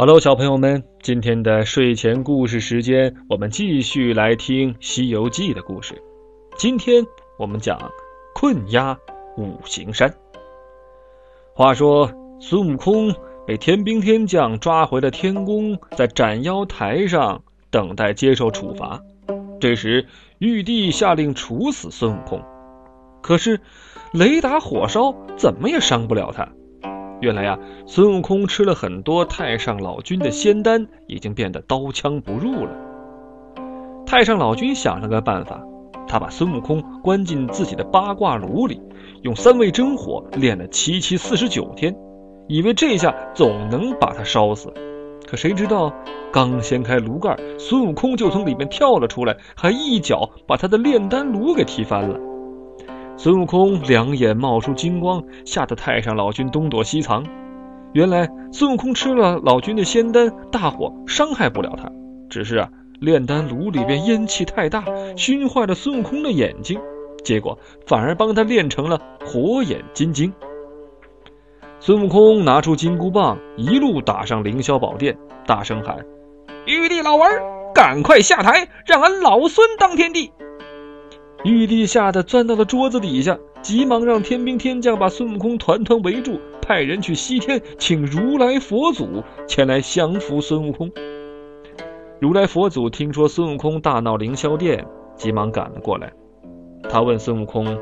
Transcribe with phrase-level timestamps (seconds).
[0.00, 6.02] Hello，小朋友们，今天的睡前故事时间，我们继续来听《西游记》的故事。
[6.56, 7.04] 今天
[7.38, 7.78] 我们讲
[8.34, 8.98] 困压
[9.36, 10.10] 五行山。
[11.52, 12.10] 话说
[12.40, 13.14] 孙悟空
[13.46, 19.02] 被天兵天将抓回了天宫，在斩妖台上等待接受处罚。
[19.60, 20.06] 这时，
[20.38, 22.42] 玉帝下令处死孙悟空，
[23.20, 23.60] 可是
[24.14, 26.48] 雷打火烧怎么也伤不了他。
[27.20, 32.72] 原来呀，孙悟空吃了很多太上老君的仙丹，已经变得刀枪不入了。
[34.06, 35.62] 太上老君想了个办法，
[36.08, 38.80] 他把孙悟空关进自己的八卦炉里，
[39.22, 41.94] 用三味真火炼了七七四十九天，
[42.48, 44.72] 以为这下总能把他烧死。
[45.28, 45.92] 可谁知道，
[46.32, 52.18] 刚掀开炉盖，孙悟空就从里面跳了出来，还一脚把他的炼丹炉给踢翻了。
[53.22, 57.22] 孙悟空两眼冒出金光，吓得太上老君东躲西藏。
[57.92, 61.92] 原来孙悟空吃了老君的仙丹，大火伤害不了他，
[62.30, 64.82] 只是啊，炼丹炉里边烟气太大，
[65.18, 66.80] 熏坏了孙悟空的眼睛，
[67.22, 70.32] 结果反而帮他练成了火眼金睛。
[71.78, 75.98] 孙悟空拿出金箍棒，一路打上凌霄宝殿，大声喊
[76.64, 77.42] ：“玉帝老儿，
[77.74, 80.32] 赶快下台，让俺老孙当天帝！”
[81.42, 90.90] 玉帝吓得钻到了桌子底下，急忙让天兵天将把孙悟空团团围住，派人去西天请如来佛祖前来降服孙悟空。
[92.20, 94.84] 如来佛祖听说孙悟空大闹凌霄殿，
[95.16, 96.12] 急忙赶了过来。
[96.90, 97.78] 他问孙悟空：“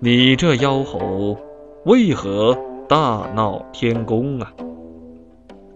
[0.00, 1.36] 你这妖猴，
[1.84, 4.52] 为何大闹天宫啊？”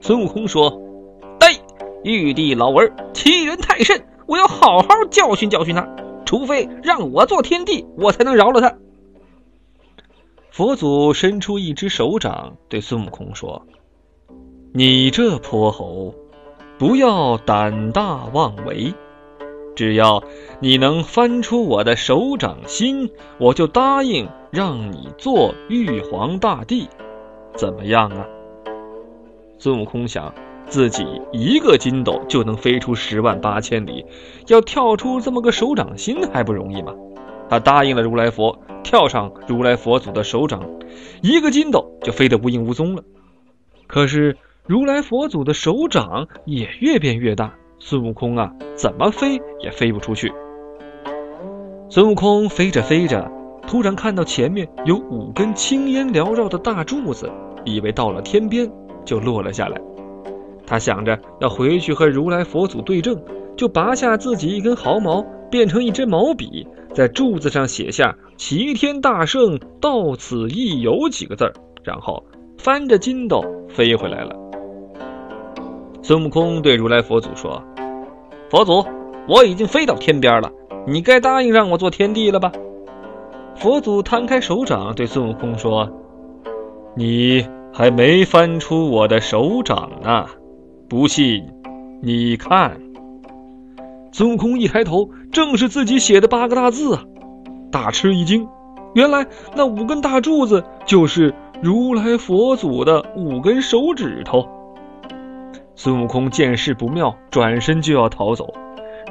[0.00, 0.70] 孙悟空说
[1.38, 1.50] ：“对，
[2.02, 5.88] 玉帝老儿欺人太甚，我要好好教训教训他。”
[6.28, 8.76] 除非让我做天帝，我才能饶了他。
[10.50, 13.64] 佛祖伸出一只手掌，对孙悟空说
[14.74, 16.14] ：“你这泼猴，
[16.76, 18.92] 不要胆大妄为。
[19.74, 20.22] 只要
[20.60, 26.90] 你能翻出我的手掌心，我就答应让你做玉皇大帝，
[27.54, 28.26] 怎么样啊？”
[29.58, 30.34] 孙悟空想。
[30.68, 34.04] 自己一个筋斗就能飞出十万八千里，
[34.48, 36.94] 要跳出这么个手掌心还不容易吗？
[37.48, 40.68] 他答应了如来佛，跳上如来佛祖的手掌，
[41.22, 43.02] 一个筋斗就飞得无影无踪了。
[43.86, 44.36] 可是
[44.66, 50.30] 如来佛祖的手掌也越变越大，孙悟空啊，怎么飞也飞不出去。
[51.88, 53.32] 孙悟空飞着飞着，
[53.66, 57.32] 突然看到前面有五根青烟缭绕的大柱子，
[57.64, 58.70] 以为到了天边，
[59.06, 59.80] 就落了下来。
[60.68, 63.18] 他想着要回去和如来佛祖对证，
[63.56, 72.22] 就拔下自己一根毫毛，变成一支毛笔，在柱子上写下“齐天大圣到此一游”几个字儿，然后
[72.58, 74.36] 翻着筋斗飞回来了。
[76.02, 77.62] 孙悟空对如来佛祖说
[78.50, 78.84] ：“佛祖，
[79.26, 80.52] 我已经飞到天边了，
[80.86, 82.52] 你该答应让我做天帝了吧？”
[83.56, 85.90] 佛祖摊开手掌对孙悟空说
[86.94, 90.26] ：“你还没翻出我的手掌呢。”
[90.88, 91.46] 不信，
[92.00, 92.80] 你看。
[94.10, 97.04] 孙悟空一抬头，正是自己写的八个大字啊！
[97.70, 98.48] 大吃一惊，
[98.94, 104.48] 原来那五根大柱子就是如来佛祖的五根手指头。
[105.76, 108.48] 孙悟空见势不妙，转身就要逃走。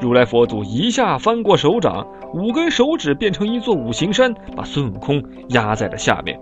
[0.01, 6.39] 如来佛祖一下翻过手掌，五根手指变成一座五行山，把孙悟空压在了下面。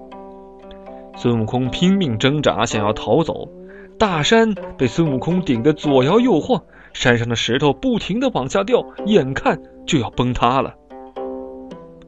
[1.17, 3.49] 孙悟空拼命挣扎，想要逃走。
[3.97, 6.61] 大山被孙悟空顶得左摇右晃，
[6.93, 10.73] 山上的石头不停地往下掉，眼看就要崩塌了。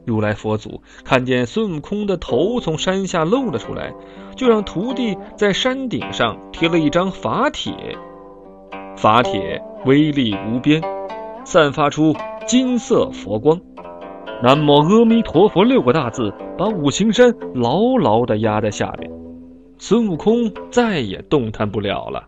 [0.04, 3.92] 如来佛祖看见孙悟空的头从山下露了出来，
[4.36, 7.72] 就让徒弟在山顶上贴了一张法帖。
[8.96, 10.82] 法帖威力无边，
[11.44, 12.14] 散发出
[12.46, 13.60] 金色佛光。
[14.42, 19.10] 南无阿弥陀佛六个大字把五行山牢牢地压在下面。
[19.78, 22.26] 孙悟空再也动弹不了了。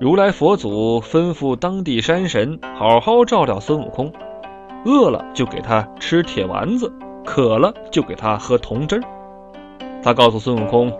[0.00, 4.12] 如来佛祖吩咐当地山神好好照料孙悟空，
[4.84, 6.92] 饿了就给他吃铁丸子，
[7.24, 9.02] 渴了就给他喝铜汁儿。
[10.02, 10.92] 他告诉孙悟空，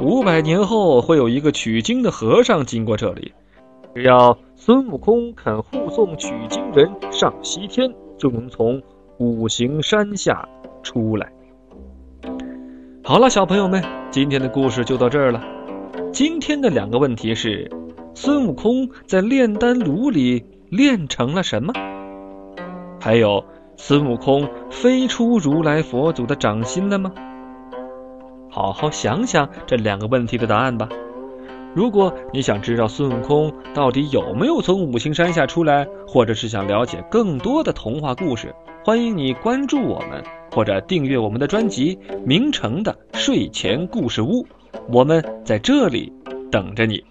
[0.00, 3.32] 五百年后会有一个取经的和尚经过这里，
[3.94, 8.82] 只要孙悟空肯护送取经人上西天，就能从
[9.18, 10.48] 五行山下
[10.82, 11.30] 出来。
[13.02, 15.40] 好了，小朋友们，今天的故事就到这儿了。
[16.12, 17.70] 今天的两个问题是
[18.12, 21.72] 孙悟空在炼丹炉里炼成了什么？
[23.00, 23.44] 还有
[23.76, 27.12] 孙悟空飞出如来佛祖的掌心了吗？
[28.50, 30.88] 好好想想这两个问题的答案吧。
[31.72, 38.52] 如果你想知道孙悟空到底有没有从五行山下出来或者是想了解更多的童话故事
[38.84, 40.20] 欢迎你关注我们
[40.50, 41.96] 或者订阅我们的专辑
[42.26, 44.46] 名城的睡前故事屋
[44.88, 46.10] 我们在这里
[46.50, 47.04] 等着你。